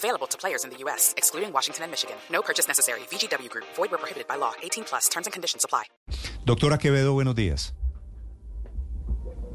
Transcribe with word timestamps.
Available 0.00 0.26
to 0.28 0.38
players 0.38 0.64
in 0.64 0.70
the 0.70 0.78
U.S., 0.84 1.12
excluding 1.18 1.52
Washington 1.52 1.84
and 1.84 1.90
Michigan. 1.90 2.16
No 2.30 2.40
purchase 2.40 2.66
necessary. 2.66 3.00
VGW 3.10 3.50
Group. 3.50 3.66
Void 3.76 3.90
where 3.90 3.98
prohibited 3.98 4.26
by 4.26 4.36
law. 4.36 4.52
18 4.62 4.84
plus. 4.84 5.10
Terms 5.10 5.26
and 5.26 5.32
conditions 5.32 5.62
apply. 5.62 5.84
Doctora 6.46 6.78
Quevedo, 6.78 7.12
buenos 7.12 7.34
días. 7.34 7.74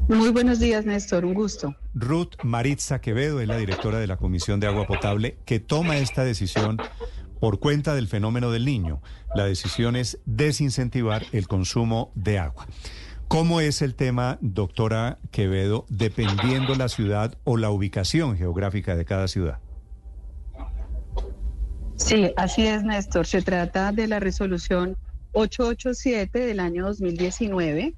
Muy 0.07 0.29
buenos 0.29 0.59
días, 0.59 0.85
Néstor. 0.85 1.25
Un 1.25 1.33
gusto. 1.33 1.73
Ruth 1.95 2.35
Maritza 2.43 3.01
Quevedo 3.01 3.39
es 3.41 3.47
la 3.47 3.57
directora 3.57 3.97
de 3.97 4.05
la 4.05 4.17
Comisión 4.17 4.59
de 4.59 4.67
Agua 4.67 4.85
Potable 4.85 5.39
que 5.45 5.59
toma 5.59 5.97
esta 5.97 6.23
decisión 6.23 6.77
por 7.39 7.59
cuenta 7.59 7.95
del 7.95 8.07
fenómeno 8.07 8.51
del 8.51 8.65
niño. 8.65 9.01
La 9.33 9.45
decisión 9.45 9.95
es 9.95 10.19
desincentivar 10.25 11.25
el 11.31 11.47
consumo 11.47 12.11
de 12.13 12.37
agua. 12.37 12.67
¿Cómo 13.27 13.61
es 13.61 13.81
el 13.81 13.95
tema, 13.95 14.37
doctora 14.41 15.17
Quevedo, 15.31 15.87
dependiendo 15.89 16.75
la 16.75 16.87
ciudad 16.87 17.35
o 17.43 17.57
la 17.57 17.71
ubicación 17.71 18.37
geográfica 18.37 18.95
de 18.95 19.05
cada 19.05 19.27
ciudad? 19.27 19.59
Sí, 21.97 22.31
así 22.35 22.67
es, 22.67 22.83
Néstor. 22.83 23.25
Se 23.25 23.41
trata 23.41 23.91
de 23.91 24.07
la 24.07 24.19
resolución 24.19 24.97
887 25.31 26.39
del 26.39 26.59
año 26.59 26.85
2019. 26.85 27.95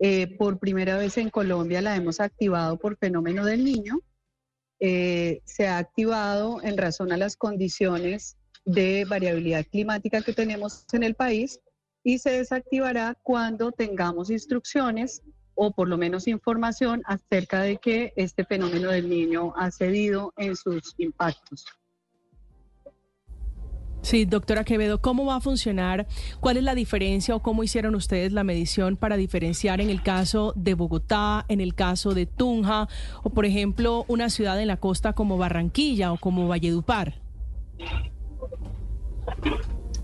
Eh, 0.00 0.36
por 0.36 0.58
primera 0.58 0.96
vez 0.96 1.16
en 1.16 1.30
Colombia 1.30 1.80
la 1.80 1.96
hemos 1.96 2.20
activado 2.20 2.76
por 2.76 2.96
fenómeno 2.96 3.44
del 3.44 3.64
niño. 3.64 4.00
Eh, 4.80 5.40
se 5.44 5.68
ha 5.68 5.78
activado 5.78 6.62
en 6.62 6.76
razón 6.76 7.12
a 7.12 7.16
las 7.16 7.36
condiciones 7.36 8.36
de 8.64 9.04
variabilidad 9.08 9.64
climática 9.64 10.22
que 10.22 10.32
tenemos 10.32 10.84
en 10.92 11.02
el 11.02 11.14
país 11.14 11.60
y 12.04 12.18
se 12.18 12.30
desactivará 12.30 13.16
cuando 13.22 13.72
tengamos 13.72 14.30
instrucciones 14.30 15.22
o 15.54 15.72
por 15.72 15.88
lo 15.88 15.98
menos 15.98 16.26
información 16.26 17.02
acerca 17.06 17.62
de 17.62 17.76
que 17.76 18.12
este 18.16 18.44
fenómeno 18.44 18.90
del 18.90 19.08
niño 19.08 19.52
ha 19.56 19.70
cedido 19.70 20.32
en 20.36 20.56
sus 20.56 20.94
impactos. 20.98 21.64
Sí, 24.02 24.24
doctora 24.24 24.64
Quevedo, 24.64 25.00
¿cómo 25.00 25.24
va 25.24 25.36
a 25.36 25.40
funcionar? 25.40 26.08
¿Cuál 26.40 26.56
es 26.56 26.64
la 26.64 26.74
diferencia 26.74 27.36
o 27.36 27.40
cómo 27.40 27.62
hicieron 27.62 27.94
ustedes 27.94 28.32
la 28.32 28.42
medición 28.42 28.96
para 28.96 29.16
diferenciar 29.16 29.80
en 29.80 29.90
el 29.90 30.02
caso 30.02 30.52
de 30.56 30.74
Bogotá, 30.74 31.44
en 31.48 31.60
el 31.60 31.74
caso 31.74 32.12
de 32.12 32.26
Tunja 32.26 32.88
o, 33.22 33.30
por 33.30 33.46
ejemplo, 33.46 34.04
una 34.08 34.28
ciudad 34.28 34.60
en 34.60 34.66
la 34.66 34.76
costa 34.76 35.12
como 35.12 35.38
Barranquilla 35.38 36.12
o 36.12 36.18
como 36.18 36.48
Valledupar? 36.48 37.14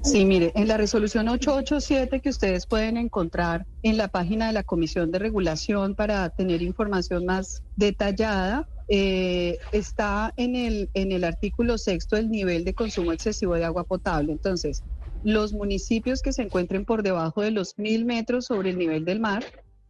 Sí, 0.02 0.24
mire, 0.24 0.52
en 0.54 0.68
la 0.68 0.76
resolución 0.76 1.28
887 1.28 2.20
que 2.20 2.28
ustedes 2.30 2.66
pueden 2.66 2.96
encontrar 2.96 3.66
en 3.82 3.96
la 3.96 4.06
página 4.08 4.46
de 4.46 4.52
la 4.52 4.62
Comisión 4.62 5.10
de 5.10 5.18
Regulación 5.18 5.96
para 5.96 6.30
tener 6.30 6.62
información 6.62 7.26
más 7.26 7.64
detallada, 7.74 8.68
eh, 8.88 9.58
está 9.72 10.32
en 10.36 10.56
el, 10.56 10.88
en 10.94 11.12
el 11.12 11.24
artículo 11.24 11.76
sexto 11.76 12.16
el 12.16 12.30
nivel 12.30 12.64
de 12.64 12.74
consumo 12.74 13.12
excesivo 13.12 13.54
de 13.54 13.64
agua 13.64 13.84
potable. 13.84 14.32
Entonces, 14.32 14.82
los 15.24 15.52
municipios 15.52 16.22
que 16.22 16.32
se 16.32 16.42
encuentren 16.42 16.84
por 16.84 17.02
debajo 17.02 17.42
de 17.42 17.50
los 17.50 17.76
mil 17.76 18.04
metros 18.04 18.46
sobre 18.46 18.70
el 18.70 18.78
nivel 18.78 19.04
del 19.04 19.20
mar 19.20 19.44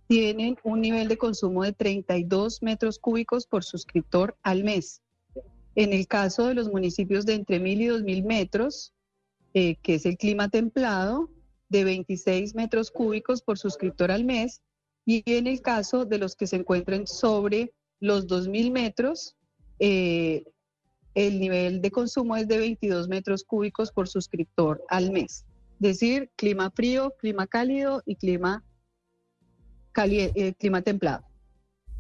tienen 0.09 0.57
un 0.65 0.81
nivel 0.81 1.07
de 1.07 1.19
consumo 1.19 1.63
de 1.63 1.73
32 1.73 2.63
metros 2.63 2.99
cúbicos 2.99 3.47
por 3.47 3.63
suscriptor 3.63 4.37
al 4.43 4.65
mes. 4.65 5.03
En 5.75 5.93
el 5.93 6.09
caso 6.09 6.47
de 6.47 6.55
los 6.55 6.69
municipios 6.69 7.25
de 7.25 7.35
entre 7.35 7.61
mil 7.61 7.81
y 7.81 7.87
dos 7.87 8.03
mil 8.03 8.25
metros, 8.25 8.95
eh, 9.55 9.77
que 9.83 9.95
es 9.95 10.07
el 10.07 10.17
clima 10.17 10.49
templado, 10.49 11.31
de 11.69 11.85
26 11.85 12.55
metros 12.55 12.91
cúbicos 12.91 13.43
por 13.43 13.59
suscriptor 13.59 14.11
al 14.11 14.25
mes. 14.25 14.63
Y 15.05 15.23
en 15.27 15.47
el 15.47 15.61
caso 15.61 16.05
de 16.05 16.19
los 16.19 16.35
que 16.35 16.47
se 16.47 16.57
encuentren 16.57 17.07
sobre 17.07 17.73
los 18.01 18.27
2.000 18.27 18.71
metros, 18.71 19.37
eh, 19.79 20.45
el 21.15 21.41
nivel 21.41 21.81
de 21.81 21.91
consumo 21.91 22.37
es 22.37 22.47
de 22.47 22.59
22 22.59 23.09
metros 23.09 23.45
cúbicos 23.45 23.91
por 23.91 24.09
suscriptor 24.09 24.83
al 24.89 25.11
mes. 25.11 25.45
Es 25.81 25.81
decir, 25.81 26.31
clima 26.37 26.71
frío, 26.71 27.15
clima 27.19 27.47
cálido 27.47 28.03
y 28.07 28.17
clima, 28.17 28.65
eh, 29.97 30.55
clima 30.59 30.83
templado. 30.83 31.28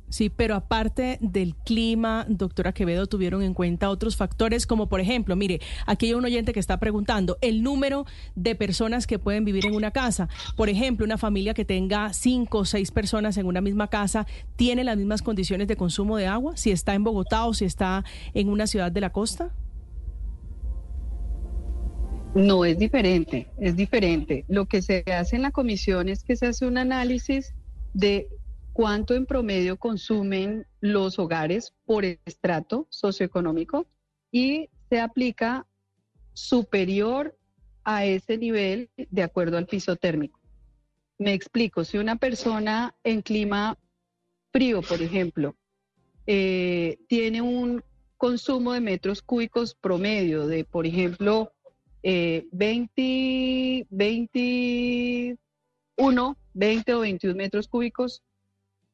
Sí, 0.08 0.30
pero 0.30 0.54
aparte 0.54 1.18
del 1.20 1.54
clima, 1.54 2.24
doctora 2.28 2.72
Quevedo, 2.72 3.06
tuvieron 3.06 3.42
en 3.42 3.52
cuenta 3.52 3.90
otros 3.90 4.16
factores 4.16 4.66
como 4.66 4.88
por 4.88 5.00
ejemplo, 5.00 5.36
mire, 5.36 5.60
aquí 5.86 6.06
hay 6.06 6.14
un 6.14 6.24
oyente 6.24 6.52
que 6.52 6.60
está 6.60 6.80
preguntando 6.80 7.36
el 7.40 7.62
número 7.62 8.06
de 8.34 8.54
personas 8.54 9.06
que 9.06 9.18
pueden 9.18 9.44
vivir 9.44 9.66
en 9.66 9.74
una 9.74 9.90
casa. 9.90 10.28
Por 10.56 10.68
ejemplo, 10.68 11.04
una 11.04 11.18
familia 11.18 11.54
que 11.54 11.64
tenga 11.64 12.12
cinco 12.12 12.58
o 12.58 12.64
seis 12.64 12.90
personas 12.90 13.36
en 13.36 13.46
una 13.46 13.60
misma 13.60 13.88
casa, 13.88 14.26
¿tiene 14.56 14.84
las 14.84 14.96
mismas 14.96 15.22
condiciones 15.22 15.68
de 15.68 15.76
consumo 15.76 16.16
de 16.16 16.26
agua 16.26 16.56
si 16.56 16.70
está 16.70 16.94
en 16.94 17.04
Bogotá 17.04 17.44
o 17.46 17.54
si 17.54 17.64
está 17.64 18.04
en 18.34 18.48
una 18.48 18.66
ciudad 18.66 18.90
de 18.90 19.00
la 19.00 19.10
costa? 19.10 19.52
No, 22.34 22.64
es 22.64 22.78
diferente, 22.78 23.48
es 23.58 23.76
diferente. 23.76 24.44
Lo 24.48 24.66
que 24.66 24.82
se 24.82 25.02
hace 25.12 25.36
en 25.36 25.42
la 25.42 25.50
comisión 25.50 26.08
es 26.08 26.22
que 26.22 26.36
se 26.36 26.46
hace 26.46 26.66
un 26.66 26.78
análisis 26.78 27.54
de 27.94 28.28
cuánto 28.78 29.16
en 29.16 29.26
promedio 29.26 29.76
consumen 29.76 30.64
los 30.78 31.18
hogares 31.18 31.74
por 31.84 32.04
estrato 32.04 32.86
socioeconómico 32.90 33.88
y 34.30 34.70
se 34.88 35.00
aplica 35.00 35.66
superior 36.32 37.36
a 37.82 38.04
ese 38.04 38.38
nivel 38.38 38.88
de 38.96 39.24
acuerdo 39.24 39.58
al 39.58 39.66
piso 39.66 39.96
térmico. 39.96 40.38
Me 41.18 41.32
explico, 41.32 41.82
si 41.82 41.98
una 41.98 42.14
persona 42.14 42.94
en 43.02 43.20
clima 43.20 43.76
frío, 44.52 44.80
por 44.82 45.02
ejemplo, 45.02 45.56
eh, 46.28 46.98
tiene 47.08 47.42
un 47.42 47.82
consumo 48.16 48.74
de 48.74 48.80
metros 48.80 49.22
cúbicos 49.22 49.74
promedio 49.74 50.46
de, 50.46 50.64
por 50.64 50.86
ejemplo, 50.86 51.52
20, 52.04 53.88
21, 53.90 55.36
20 56.54 56.94
o 56.94 57.00
21 57.00 57.34
metros 57.34 57.66
cúbicos, 57.66 58.22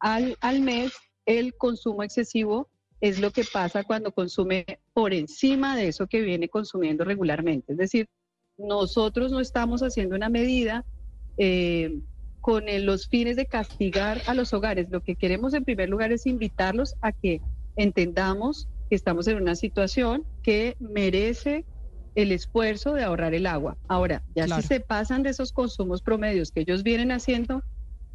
al, 0.04 0.36
al 0.42 0.60
mes, 0.60 0.92
el 1.24 1.54
consumo 1.54 2.02
excesivo 2.02 2.68
es 3.00 3.20
lo 3.20 3.30
que 3.30 3.42
pasa 3.50 3.84
cuando 3.84 4.12
consume 4.12 4.66
por 4.92 5.14
encima 5.14 5.76
de 5.76 5.88
eso 5.88 6.06
que 6.06 6.20
viene 6.20 6.50
consumiendo 6.50 7.04
regularmente. 7.04 7.72
Es 7.72 7.78
decir, 7.78 8.06
nosotros 8.58 9.32
no 9.32 9.40
estamos 9.40 9.82
haciendo 9.82 10.14
una 10.14 10.28
medida 10.28 10.84
eh, 11.38 12.00
con 12.42 12.64
los 12.84 13.08
fines 13.08 13.36
de 13.36 13.46
castigar 13.46 14.20
a 14.26 14.34
los 14.34 14.52
hogares. 14.52 14.90
Lo 14.90 15.02
que 15.02 15.16
queremos 15.16 15.54
en 15.54 15.64
primer 15.64 15.88
lugar 15.88 16.12
es 16.12 16.26
invitarlos 16.26 16.96
a 17.00 17.12
que 17.12 17.40
entendamos 17.74 18.68
que 18.90 18.96
estamos 18.96 19.26
en 19.26 19.38
una 19.38 19.54
situación 19.54 20.26
que 20.42 20.76
merece 20.80 21.64
el 22.14 22.30
esfuerzo 22.30 22.92
de 22.92 23.04
ahorrar 23.04 23.32
el 23.32 23.46
agua. 23.46 23.78
Ahora, 23.88 24.22
ya 24.36 24.48
si 24.48 24.68
se 24.68 24.80
pasan 24.80 25.22
de 25.22 25.30
esos 25.30 25.50
consumos 25.50 26.02
promedios 26.02 26.52
que 26.52 26.60
ellos 26.60 26.82
vienen 26.82 27.10
haciendo, 27.10 27.62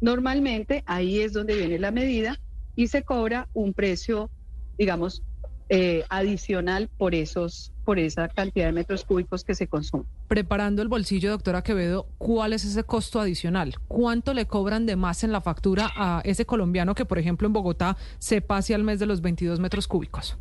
Normalmente 0.00 0.82
ahí 0.86 1.20
es 1.20 1.32
donde 1.32 1.56
viene 1.56 1.78
la 1.78 1.90
medida 1.90 2.38
y 2.76 2.88
se 2.88 3.02
cobra 3.02 3.48
un 3.52 3.74
precio, 3.74 4.30
digamos, 4.78 5.22
eh, 5.68 6.04
adicional 6.08 6.88
por 6.98 7.14
esos 7.14 7.72
por 7.84 7.98
esa 7.98 8.28
cantidad 8.28 8.66
de 8.66 8.72
metros 8.72 9.04
cúbicos 9.04 9.42
que 9.42 9.54
se 9.54 9.66
consumen. 9.66 10.06
Preparando 10.28 10.80
el 10.80 10.88
bolsillo, 10.88 11.30
doctora 11.30 11.62
Quevedo, 11.62 12.06
¿cuál 12.18 12.52
es 12.52 12.64
ese 12.64 12.84
costo 12.84 13.20
adicional? 13.20 13.74
¿Cuánto 13.88 14.32
le 14.32 14.46
cobran 14.46 14.86
de 14.86 14.94
más 14.94 15.24
en 15.24 15.32
la 15.32 15.40
factura 15.40 15.90
a 15.96 16.22
ese 16.24 16.46
colombiano 16.46 16.94
que, 16.94 17.04
por 17.04 17.18
ejemplo, 17.18 17.46
en 17.46 17.52
Bogotá 17.52 17.96
se 18.18 18.40
pase 18.42 18.74
al 18.74 18.84
mes 18.84 19.00
de 19.00 19.06
los 19.06 19.20
22 19.20 19.58
metros 19.58 19.88
cúbicos? 19.88 20.38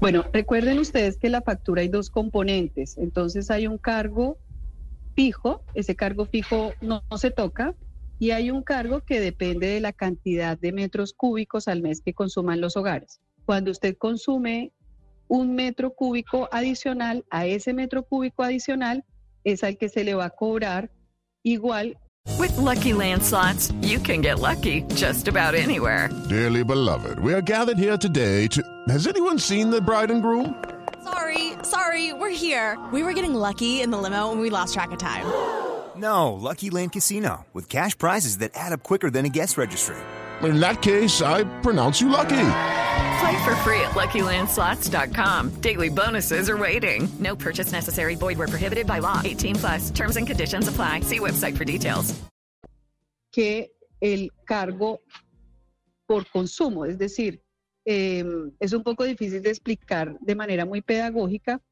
Bueno, 0.00 0.24
recuerden 0.32 0.78
ustedes 0.78 1.16
que 1.16 1.28
la 1.28 1.42
factura 1.42 1.82
hay 1.82 1.88
dos 1.88 2.10
componentes. 2.10 2.98
Entonces 2.98 3.50
hay 3.50 3.66
un 3.66 3.78
cargo 3.78 4.38
fijo, 5.14 5.62
ese 5.74 5.96
cargo 5.96 6.26
fijo 6.26 6.72
no, 6.80 7.02
se 7.16 7.30
toca, 7.30 7.74
y 8.18 8.30
hay 8.30 8.50
un 8.50 8.62
cargo 8.62 9.00
que 9.00 9.20
depende 9.20 9.68
de 9.68 9.80
la 9.80 9.92
cantidad 9.92 10.58
de 10.58 10.72
metros 10.72 11.12
cúbicos 11.12 11.68
al 11.68 11.82
mes 11.82 12.00
que 12.00 12.14
consuman 12.14 12.60
los 12.60 12.76
hogares. 12.76 13.20
Cuando 13.44 13.70
usted 13.70 13.96
consume 13.96 14.72
un 15.28 15.54
metro 15.54 15.94
cúbico 15.94 16.48
adicional, 16.52 17.24
a 17.30 17.46
ese 17.46 17.74
metro 17.74 18.04
cúbico 18.04 18.42
adicional 18.42 19.04
es 19.42 19.64
al 19.64 19.76
que 19.76 19.88
se 19.88 20.04
le 20.04 20.14
va 20.14 20.26
a 20.26 20.30
cobrar 20.30 20.90
igual. 21.42 21.96
With 22.38 22.56
lucky 22.56 22.92
landslots, 22.92 23.72
you 23.82 23.98
can 23.98 24.22
get 24.22 24.40
lucky 24.40 24.82
just 24.94 25.28
about 25.28 25.54
anywhere. 25.54 26.08
Dearly 26.28 26.64
beloved, 26.64 27.18
we 27.18 27.34
are 27.34 27.42
gathered 27.42 27.78
here 27.78 27.98
today 27.98 28.46
to. 28.48 28.62
Has 28.88 29.06
anyone 29.06 29.38
seen 29.38 29.70
the 29.70 29.80
bride 29.80 30.10
and 30.10 30.22
groom? 30.22 30.54
Sorry, 31.04 31.52
sorry, 31.64 32.14
we're 32.14 32.30
here. 32.30 32.78
We 32.90 33.02
were 33.02 33.12
getting 33.12 33.34
lucky 33.34 33.82
in 33.82 33.90
the 33.90 33.98
limo 33.98 34.32
and 34.32 34.40
we 34.40 34.48
lost 34.48 34.72
track 34.72 34.90
of 34.90 34.98
time. 34.98 35.26
No, 35.96 36.32
Lucky 36.32 36.70
Land 36.70 36.92
Casino, 36.92 37.44
with 37.52 37.68
cash 37.68 37.96
prizes 37.96 38.38
that 38.38 38.52
add 38.54 38.72
up 38.72 38.82
quicker 38.82 39.10
than 39.10 39.26
a 39.26 39.28
guest 39.28 39.58
registry. 39.58 39.96
In 40.42 40.60
that 40.60 40.80
case, 40.80 41.20
I 41.20 41.44
pronounce 41.60 42.00
you 42.00 42.08
lucky. 42.08 42.48
Play 43.20 43.44
for 43.44 43.54
free 43.56 43.80
at 43.80 43.92
LuckyLandSlots.com. 43.92 45.60
Daily 45.60 45.90
bonuses 45.90 46.48
are 46.48 46.56
waiting. 46.56 47.06
No 47.20 47.36
purchase 47.36 47.70
necessary. 47.70 48.14
Void 48.16 48.38
where 48.38 48.48
prohibited 48.48 48.86
by 48.86 49.00
law. 49.00 49.20
18 49.24 49.56
plus. 49.56 49.90
Terms 49.90 50.16
and 50.16 50.26
conditions 50.26 50.68
apply. 50.68 51.00
See 51.00 51.20
website 51.20 51.56
for 51.56 51.64
details. 51.64 52.14
Que 53.30 53.68
el 54.02 54.30
cargo 54.46 55.00
por 56.08 56.24
consumo, 56.24 56.88
es 56.88 56.96
decir, 56.96 57.40
eh, 57.84 58.24
es 58.60 58.72
un 58.72 58.82
poco 58.82 59.04
difícil 59.04 59.42
de 59.42 59.50
explicar 59.50 60.18
de 60.20 60.34
manera 60.34 60.64
muy 60.64 60.80
pedagógica, 60.80 61.62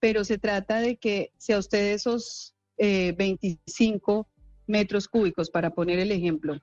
pero 0.00 0.24
se 0.24 0.38
trata 0.38 0.80
de 0.80 0.96
que 0.96 1.32
si 1.38 1.52
a 1.52 1.58
usted 1.58 1.92
esos 1.92 2.54
eh, 2.78 3.14
25 3.16 4.28
metros 4.66 5.08
cúbicos, 5.08 5.50
para 5.50 5.70
poner 5.70 5.98
el 5.98 6.10
ejemplo, 6.10 6.60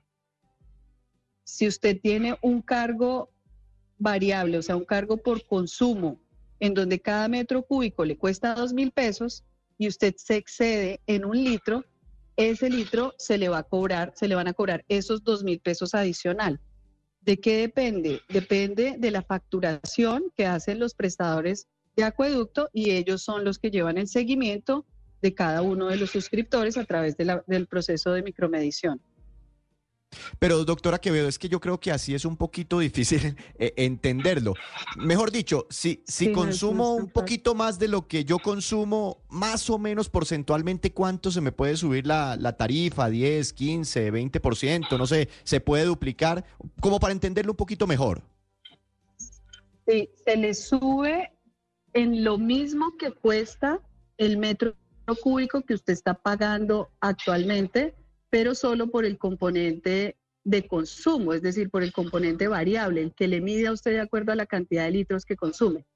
si 1.44 1.66
usted 1.66 2.00
tiene 2.00 2.36
un 2.42 2.62
cargo 2.62 3.30
variable, 3.98 4.58
o 4.58 4.62
sea, 4.62 4.76
un 4.76 4.84
cargo 4.84 5.16
por 5.16 5.46
consumo, 5.46 6.20
en 6.60 6.74
donde 6.74 7.00
cada 7.00 7.28
metro 7.28 7.62
cúbico 7.62 8.04
le 8.04 8.16
cuesta 8.16 8.54
dos 8.54 8.72
mil 8.72 8.90
pesos 8.90 9.44
y 9.78 9.88
usted 9.88 10.14
se 10.16 10.36
excede 10.36 11.00
en 11.06 11.24
un 11.24 11.42
litro, 11.42 11.84
ese 12.36 12.70
litro 12.70 13.14
se 13.18 13.38
le 13.38 13.48
va 13.48 13.58
a 13.58 13.62
cobrar, 13.62 14.12
se 14.16 14.28
le 14.28 14.34
van 14.34 14.48
a 14.48 14.52
cobrar 14.52 14.84
esos 14.88 15.22
dos 15.22 15.44
mil 15.44 15.60
pesos 15.60 15.94
adicional. 15.94 16.60
¿De 17.24 17.40
qué 17.40 17.56
depende? 17.56 18.20
Depende 18.28 18.96
de 18.98 19.10
la 19.10 19.22
facturación 19.22 20.24
que 20.36 20.44
hacen 20.44 20.78
los 20.78 20.94
prestadores 20.94 21.68
de 21.96 22.04
acueducto 22.04 22.68
y 22.72 22.90
ellos 22.90 23.22
son 23.22 23.44
los 23.44 23.58
que 23.58 23.70
llevan 23.70 23.96
el 23.96 24.08
seguimiento 24.08 24.84
de 25.22 25.34
cada 25.34 25.62
uno 25.62 25.86
de 25.86 25.96
los 25.96 26.10
suscriptores 26.10 26.76
a 26.76 26.84
través 26.84 27.16
de 27.16 27.24
la, 27.24 27.42
del 27.46 27.66
proceso 27.66 28.12
de 28.12 28.22
micromedición. 28.22 29.00
Pero 30.38 30.64
doctora 30.64 30.98
Quevedo, 30.98 31.28
es 31.28 31.38
que 31.38 31.48
yo 31.48 31.60
creo 31.60 31.78
que 31.80 31.92
así 31.92 32.14
es 32.14 32.24
un 32.24 32.36
poquito 32.36 32.78
difícil 32.78 33.36
eh, 33.58 33.72
entenderlo. 33.76 34.54
Mejor 34.96 35.30
dicho, 35.30 35.66
si, 35.70 36.02
si 36.06 36.26
Sí, 36.26 36.32
consumo 36.32 36.84
no 36.84 36.94
un 36.94 37.08
poquito 37.08 37.54
más 37.54 37.78
de 37.78 37.88
lo 37.88 38.06
que 38.06 38.24
yo 38.24 38.38
consumo, 38.38 39.22
más 39.28 39.68
o 39.70 39.78
menos 39.78 40.08
porcentualmente, 40.08 40.92
¿cuánto 40.92 41.30
se 41.30 41.40
me 41.40 41.52
puede 41.52 41.76
subir 41.76 42.06
la, 42.06 42.36
la 42.36 42.56
tarifa? 42.56 43.08
¿10, 43.08 43.52
15, 43.52 44.12
20%? 44.12 44.98
No 44.98 45.06
sé, 45.06 45.28
¿se 45.42 45.60
puede 45.60 45.84
duplicar? 45.84 46.44
Como 46.80 47.00
para 47.00 47.12
entenderlo 47.12 47.52
un 47.52 47.56
poquito 47.56 47.86
mejor. 47.86 48.22
Sí, 49.86 50.08
se 50.24 50.36
le 50.36 50.54
sube 50.54 51.32
en 51.92 52.24
lo 52.24 52.38
mismo 52.38 52.96
que 52.98 53.12
cuesta 53.12 53.80
el 54.16 54.38
metro 54.38 54.74
cúbico 55.22 55.62
que 55.62 55.74
usted 55.74 55.92
está 55.92 56.14
pagando 56.14 56.90
actualmente, 57.00 57.94
pero 58.34 58.56
solo 58.56 58.88
por 58.88 59.04
el 59.04 59.16
componente 59.16 60.16
de 60.42 60.66
consumo, 60.66 61.34
es 61.34 61.40
decir, 61.40 61.70
por 61.70 61.84
el 61.84 61.92
componente 61.92 62.48
variable, 62.48 63.00
el 63.00 63.14
que 63.14 63.28
le 63.28 63.40
mide 63.40 63.68
a 63.68 63.72
usted 63.72 63.92
de 63.92 64.00
acuerdo 64.00 64.32
a 64.32 64.34
la 64.34 64.44
cantidad 64.44 64.86
de 64.86 64.90
litros 64.90 65.24
que 65.24 65.36
consume. 65.36 65.86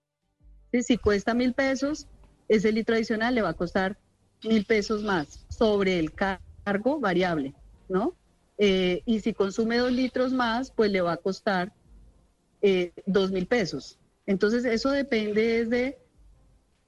Si 0.71 0.99
cuesta 0.99 1.35
mil 1.35 1.53
pesos, 1.53 2.07
ese 2.47 2.71
litro 2.71 2.95
adicional 2.95 3.35
le 3.35 3.43
va 3.43 3.49
a 3.49 3.55
costar 3.55 3.99
mil 4.45 4.65
pesos 4.67 5.03
más 5.03 5.47
sobre 5.49 5.99
el 5.99 6.13
car- 6.13 6.41
cargo 6.63 7.01
variable, 7.01 7.55
¿no? 7.89 8.15
Eh, 8.57 9.03
y 9.05 9.19
si 9.19 9.35
consume 9.35 9.79
dos 9.79 9.91
litros 9.91 10.33
más, 10.33 10.71
pues 10.71 10.93
le 10.93 11.01
va 11.01 11.15
a 11.15 11.17
costar 11.17 11.73
eh, 12.63 12.93
dos 13.05 13.33
mil 13.33 13.49
pesos. 13.49 13.99
Entonces, 14.27 14.65
eso 14.65 14.91
depende 14.91 15.65
desde 15.65 15.99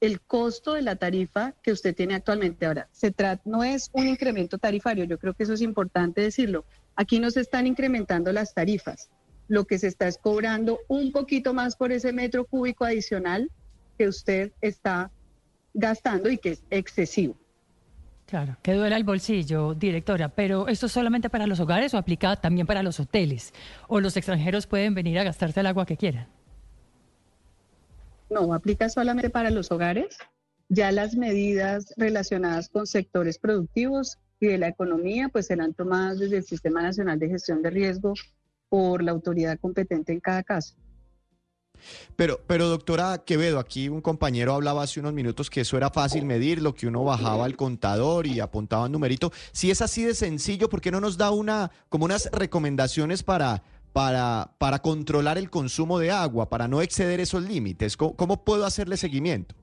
el 0.01 0.21
costo 0.21 0.75
de 0.75 0.83
la 0.83 0.97
tarifa 0.97 1.55
que 1.63 1.73
usted 1.73 1.95
tiene 1.95 2.15
actualmente. 2.15 2.67
Ahora, 2.67 2.89
se 2.93 3.11
trata, 3.11 3.43
no 3.45 3.63
es 3.63 3.91
un 3.93 4.09
incremento 4.09 4.59
tarifario, 4.59 5.05
yo 5.05 5.19
creo 5.19 5.35
que 5.35 5.43
eso 5.43 5.53
es 5.53 5.61
importante 5.61 6.23
decirlo. 6.23 6.65
Aquí 6.97 7.21
no 7.21 7.31
se 7.31 7.41
están 7.41 7.67
incrementando 7.67 8.33
las 8.33 8.55
tarifas. 8.55 9.11
Lo 9.49 9.65
que 9.65 9.79
se 9.79 9.89
está 9.89 10.09
es 10.09 10.19
cobrando 10.19 10.79
un 10.89 11.13
poquito 11.13 11.53
más 11.53 11.77
por 11.77 11.93
ese 11.93 12.13
metro 12.13 12.45
cúbico 12.45 12.85
adicional 12.85 13.51
que 13.99 14.09
usted 14.09 14.53
está 14.61 15.11
gastando 15.75 16.31
y 16.31 16.39
que 16.39 16.53
es 16.53 16.63
excesivo. 16.71 17.37
Claro, 18.27 18.57
que 18.63 18.75
duela 18.75 18.97
el 18.97 19.03
bolsillo, 19.03 19.75
directora, 19.75 20.29
pero 20.29 20.69
¿esto 20.69 20.87
es 20.87 20.93
solamente 20.93 21.29
para 21.29 21.49
los 21.49 21.59
hogares 21.59 21.93
o 21.95 21.99
aplica 21.99 22.37
también 22.37 22.65
para 22.65 22.85
los 22.85 23.01
hoteles? 23.01 23.53
¿O 23.89 23.99
los 23.99 24.17
extranjeros 24.17 24.69
pueden 24.69 24.95
venir 24.95 25.19
a 25.19 25.25
gastarse 25.25 25.59
el 25.59 25.67
agua 25.67 25.85
que 25.85 25.97
quieran? 25.97 26.29
No, 28.31 28.55
aplica 28.55 28.89
solamente 28.89 29.29
para 29.29 29.51
los 29.51 29.71
hogares. 29.71 30.17
Ya 30.69 30.93
las 30.93 31.17
medidas 31.17 31.93
relacionadas 31.97 32.69
con 32.69 32.87
sectores 32.87 33.39
productivos 33.39 34.19
y 34.39 34.47
de 34.47 34.59
la 34.59 34.69
economía, 34.69 35.29
pues 35.29 35.47
serán 35.47 35.75
tomadas 35.75 36.21
desde 36.21 36.39
el 36.39 36.45
Sistema 36.45 36.81
Nacional 36.81 37.19
de 37.19 37.29
Gestión 37.29 37.61
de 37.61 37.71
Riesgo 37.71 38.15
por 38.69 39.03
la 39.03 39.11
autoridad 39.11 39.59
competente 39.59 40.13
en 40.13 40.21
cada 40.21 40.45
caso. 40.45 40.77
Pero, 42.17 42.41
pero 42.47 42.69
doctora 42.69 43.23
Quevedo, 43.25 43.59
aquí 43.59 43.89
un 43.89 44.01
compañero 44.01 44.55
hablaba 44.55 44.83
hace 44.83 45.01
unos 45.01 45.13
minutos 45.13 45.51
que 45.51 45.63
eso 45.63 45.77
era 45.77 45.91
fácil 45.91 46.25
medir, 46.27 46.61
lo 46.61 46.75
que 46.75 46.87
uno 46.87 47.05
bajaba 47.05 47.47
al 47.47 47.57
contador 47.57 48.27
y 48.27 48.41
apuntaba 48.41 48.85
un 48.85 48.93
numerito. 48.93 49.33
Si 49.53 49.71
es 49.71 49.81
así 49.81 50.05
de 50.05 50.15
sencillo, 50.15 50.69
¿por 50.69 50.81
qué 50.81 50.91
no 50.91 51.01
nos 51.01 51.17
da 51.17 51.31
una, 51.31 51.71
como 51.89 52.05
unas 52.05 52.31
recomendaciones 52.33 53.23
para, 53.23 53.63
para, 53.93 54.55
para 54.59 54.81
controlar 54.81 55.39
el 55.39 55.51
consumo 55.51 55.99
de 55.99 56.11
agua, 56.11 56.49
para 56.49 56.69
no 56.69 56.83
exceder 56.83 57.21
esos 57.21 57.43
límites? 57.43 57.97
¿Cómo, 57.97 58.45
puedo 58.45 58.65
hacerle 58.65 58.97
seguimiento? 58.97 59.55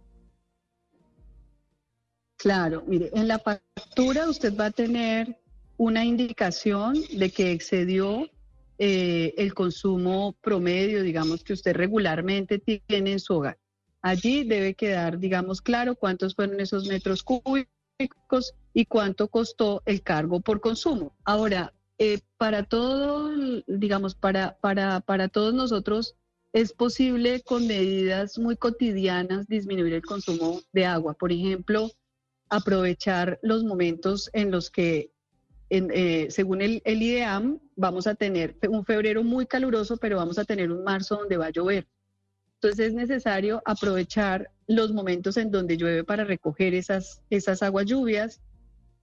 Claro, 2.38 2.84
mire, 2.88 3.10
en 3.14 3.28
la 3.28 3.40
factura 3.40 4.30
usted 4.30 4.56
va 4.56 4.66
a 4.66 4.72
tener 4.72 5.40
una 5.78 6.06
indicación 6.06 6.96
de 7.14 7.32
que 7.32 7.52
excedió 7.52 8.30
eh, 8.78 9.34
el 9.38 9.54
consumo 9.54 10.36
promedio, 10.42 11.02
digamos, 11.02 11.44
que 11.44 11.54
usted 11.54 11.76
regularmente 11.76 12.60
tiene 12.60 13.14
en 13.14 13.20
su 13.20 13.36
hogar. 13.36 13.58
Allí 14.02 14.44
debe 14.44 14.76
quedar, 14.76 15.18
digamos, 15.18 15.62
claro 15.62 15.96
cuántos 15.96 16.36
fueron 16.36 16.60
esos 16.60 16.88
metros 16.88 17.24
cúbicos 17.24 18.54
y 18.74 18.86
cuánto 18.86 19.28
costó 19.28 19.82
el 19.86 20.04
cargo 20.04 20.40
por 20.40 20.62
consumo. 20.62 21.14
Ahora, 21.24 21.74
eh, 22.00 22.20
para 22.38 22.64
todo, 22.64 23.32
digamos, 23.68 24.16
para, 24.16 24.58
para, 24.60 25.00
para 25.02 25.30
todos 25.30 25.54
nosotros 25.54 26.16
es 26.54 26.74
posible 26.74 27.42
con 27.42 27.68
medidas 27.68 28.38
muy 28.38 28.56
cotidianas 28.56 29.48
disminuir 29.48 29.94
el 29.94 30.02
consumo 30.02 30.62
de 30.72 30.86
agua. 30.86 31.14
Por 31.14 31.32
ejemplo, 31.32 31.92
aprovechar 32.50 33.40
los 33.42 33.64
momentos 33.64 34.30
en 34.34 34.52
los 34.52 34.70
que, 34.70 35.12
en, 35.70 35.92
eh, 35.94 36.28
según 36.30 36.62
el, 36.62 36.82
el, 36.86 37.02
IDEAM, 37.02 37.60
vamos 37.76 38.08
a 38.08 38.16
tener 38.16 38.56
un 38.70 38.86
febrero 38.86 39.24
muy 39.24 39.46
caluroso, 39.46 39.98
pero 39.98 40.18
vamos 40.18 40.38
a 40.40 40.46
tener 40.46 40.72
un 40.72 40.84
marzo 40.84 41.18
donde 41.18 41.38
va 41.38 41.48
a 41.48 41.52
llover. 41.52 41.88
Entonces 42.56 42.88
es 42.88 42.94
necesario 42.94 43.62
aprovechar 43.66 44.50
los 44.68 44.92
momentos 44.92 45.38
en 45.38 45.52
donde 45.52 45.78
llueve 45.78 46.04
para 46.04 46.24
recoger 46.24 46.74
esas, 46.74 47.22
esas 47.30 47.62
aguas 47.62 47.86
lluvias. 47.86 48.42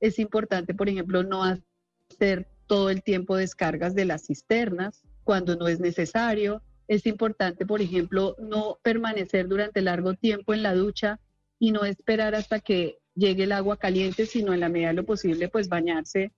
Es 0.01 0.19
importante, 0.19 0.75
por 0.75 0.89
ejemplo, 0.89 1.23
no 1.23 1.45
hacer 1.45 2.49
todo 2.67 2.91
el 2.91 3.03
tiempo 3.03 3.37
descargas 3.37 3.95
de 3.95 4.05
las 4.05 4.27
cisternas 4.27 5.03
cuando 5.25 5.57
no 5.57 5.69
es 5.69 5.81
necesario. 5.81 6.63
Es 6.89 7.07
importante, 7.07 7.67
por 7.67 7.81
ejemplo, 7.81 8.37
no 8.39 8.79
permanecer 8.83 9.49
durante 9.49 9.81
largo 9.81 10.15
tiempo 10.15 10.55
en 10.55 10.63
la 10.63 10.75
ducha 10.75 11.19
y 11.59 11.73
no 11.73 11.85
esperar 11.85 12.35
hasta 12.35 12.61
que 12.61 12.99
llegue 13.15 13.45
el 13.45 13.53
agua 13.53 13.77
caliente, 13.77 14.27
sino 14.27 14.53
en 14.53 14.61
la 14.61 14.69
medida 14.69 14.89
de 14.89 14.95
lo 14.95 15.05
posible, 15.05 15.49
pues 15.49 15.69
bañarse 15.69 16.33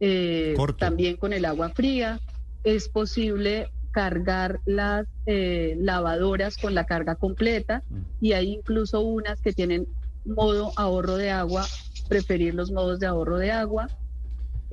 eh, 0.00 0.54
también 0.78 1.16
con 1.16 1.32
el 1.32 1.44
agua 1.44 1.70
fría. 1.70 2.20
Es 2.64 2.88
posible 2.88 3.70
cargar 3.92 4.60
las 4.64 5.06
eh, 5.26 5.76
lavadoras 5.78 6.56
con 6.56 6.74
la 6.74 6.86
carga 6.86 7.14
completa 7.14 7.82
y 8.20 8.32
hay 8.32 8.52
incluso 8.52 9.00
unas 9.00 9.40
que 9.40 9.52
tienen 9.52 9.86
modo 10.24 10.72
ahorro 10.76 11.16
de 11.16 11.30
agua, 11.30 11.66
preferir 12.08 12.54
los 12.54 12.70
modos 12.70 13.00
de 13.00 13.06
ahorro 13.06 13.38
de 13.38 13.52
agua. 13.52 13.88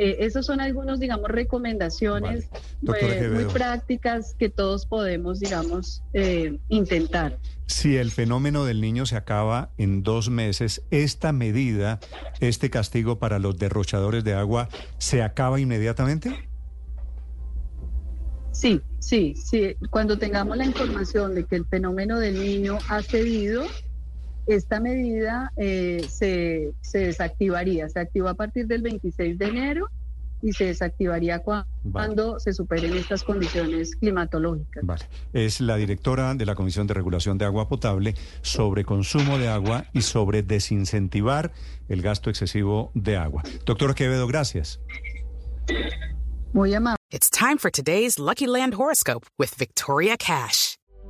Eh, 0.02 0.26
esas 0.26 0.46
son 0.46 0.62
algunos, 0.62 1.02
digamos, 1.02 1.30
recomendaciones 1.30 2.48
muy 2.82 3.44
prácticas 3.52 4.34
que 4.40 4.50
todos 4.50 4.86
podemos, 4.86 5.42
digamos, 5.42 6.02
eh, 6.14 6.58
intentar. 6.70 7.38
Si 7.66 7.98
el 7.98 8.10
fenómeno 8.10 8.64
del 8.64 8.80
niño 8.80 9.06
se 9.06 9.18
acaba 9.18 9.72
en 9.78 10.02
dos 10.02 10.30
meses, 10.30 10.84
esta 10.90 11.34
medida, 11.34 12.00
este 12.40 12.70
castigo 12.70 13.20
para 13.20 13.40
los 13.40 13.58
derrochadores 13.60 14.24
de 14.24 14.36
agua, 14.36 14.70
¿se 15.00 15.22
acaba 15.22 15.60
inmediatamente? 15.60 16.48
Sí, 18.54 18.80
sí, 19.00 19.36
sí. 19.36 19.76
Cuando 19.90 20.18
tengamos 20.18 20.56
la 20.56 20.64
información 20.64 21.36
de 21.36 21.44
que 21.44 21.58
el 21.58 21.66
fenómeno 21.66 22.20
del 22.20 22.40
niño 22.40 22.78
ha 22.88 23.02
cedido, 23.02 23.66
esta 24.50 24.80
medida 24.80 25.52
eh, 25.58 26.06
se, 26.10 26.72
se 26.82 27.00
desactivaría. 27.00 27.88
Se 27.90 28.00
activa 28.00 28.32
a 28.32 28.34
partir 28.34 28.68
del 28.68 28.82
26 28.82 29.38
de 29.38 29.46
enero 29.46 29.88
y 30.42 30.54
se 30.54 30.66
desactivaría 30.66 31.44
cua- 31.44 31.66
cuando 31.92 32.40
se 32.40 32.54
superen 32.54 32.96
estas 32.96 33.24
condiciones 33.24 33.96
climatológicas. 33.98 34.86
Vale. 34.86 35.04
Es 35.34 35.60
la 35.60 35.76
directora 35.76 36.34
de 36.34 36.46
la 36.46 36.56
Comisión 36.56 36.88
de 36.88 36.94
Regulación 36.94 37.38
de 37.38 37.44
Agua 37.46 37.68
Potable 37.68 38.16
sobre 38.42 38.86
consumo 38.86 39.38
de 39.38 39.50
agua 39.50 39.86
y 39.94 40.02
sobre 40.02 40.42
desincentivar 40.42 41.52
el 41.90 42.02
gasto 42.02 42.30
excesivo 42.30 42.92
de 42.94 43.18
agua. 43.18 43.44
Doctor 43.66 43.94
Quevedo, 43.96 44.28
gracias. 44.28 44.80
Muy 46.54 46.74
amable. 46.74 46.96
It's 47.12 47.30
time 47.30 47.58
for 47.58 47.70
today's 47.70 48.18
Lucky 48.18 48.48
Land 48.48 48.74
horoscope 48.76 49.26
with 49.38 49.50
Victoria 49.58 50.16
Cash. 50.18 50.78